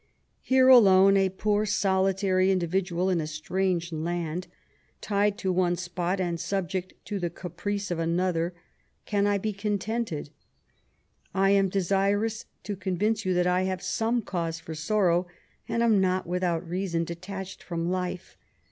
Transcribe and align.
Here, 0.41 0.67
alone, 0.67 1.15
a 1.15 1.29
poor 1.29 1.63
solitary 1.63 2.49
individual 2.49 3.07
in 3.11 3.21
a 3.21 3.27
strange 3.27 3.91
land, 3.91 4.47
tied 4.99 5.37
to 5.37 5.51
one 5.53 5.75
spot, 5.75 6.19
and 6.19 6.39
subject 6.39 6.95
to 7.05 7.19
the 7.19 7.29
caprice 7.29 7.91
of 7.91 7.99
another, 7.99 8.55
can 9.05 9.27
I 9.27 9.37
be 9.37 9.53
contented? 9.53 10.31
I 11.35 11.51
am 11.51 11.69
desirous 11.69 12.45
to 12.63 12.75
convince 12.75 13.25
you 13.25 13.35
that 13.35 13.45
I 13.45 13.61
have 13.65 13.83
some 13.83 14.23
cause 14.23 14.59
for 14.59 14.73
sorrow, 14.73 15.27
and 15.69 15.83
am 15.83 16.01
not 16.01 16.25
without 16.25 16.67
reason 16.67 17.03
detached 17.03 17.61
from 17.61 17.91
life. 17.91 18.37